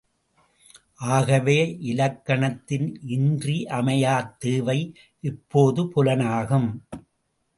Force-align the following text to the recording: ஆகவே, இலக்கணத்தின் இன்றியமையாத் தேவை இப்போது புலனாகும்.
ஆகவே, 0.95 1.77
இலக்கணத்தின் 1.81 2.87
இன்றியமையாத் 3.07 4.37
தேவை 4.39 4.95
இப்போது 5.19 5.83
புலனாகும். 5.83 6.69